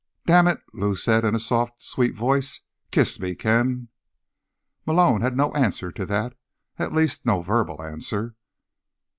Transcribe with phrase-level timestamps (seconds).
[0.25, 3.89] "Damn it," Lou said in a soft, sweet voice, "kiss me, Ken."
[4.83, 8.33] Malone had no answer to that—at least, no verbal answer.